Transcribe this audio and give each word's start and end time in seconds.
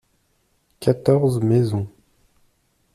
Quatorze 0.79 1.39
maisons. 1.43 1.87